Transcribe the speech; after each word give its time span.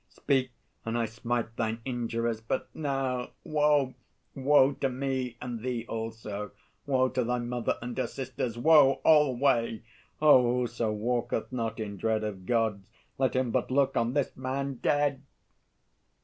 Speak, 0.09 0.49
and 0.83 0.97
I 0.97 1.05
smite 1.05 1.57
thine 1.57 1.79
injurers!" 1.85 2.41
But 2.41 2.67
now 2.73 3.33
woe, 3.43 3.93
woe, 4.33 4.71
to 4.73 4.89
me 4.89 5.37
and 5.39 5.61
thee 5.61 5.85
also, 5.87 6.53
Woe 6.87 7.07
to 7.09 7.23
thy 7.23 7.37
mother 7.37 7.77
and 7.83 7.95
her 7.99 8.07
sisters, 8.07 8.57
woe 8.57 8.99
Alway! 9.05 9.83
Oh, 10.19 10.41
whoso 10.61 10.91
walketh 10.91 11.51
not 11.51 11.79
in 11.79 11.97
dread 11.97 12.23
Of 12.23 12.47
Gods, 12.47 12.83
let 13.19 13.35
him 13.35 13.51
but 13.51 13.69
look 13.69 13.95
on 13.95 14.13
this 14.13 14.35
man 14.35 14.79
dead! 14.81 15.21